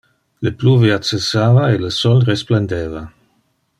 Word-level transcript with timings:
Le 0.45 0.51
pluvia 0.61 0.95
cessava 1.09 1.67
e 1.75 1.77
le 1.83 1.91
sol 1.99 2.25
resplendeva. 2.31 3.05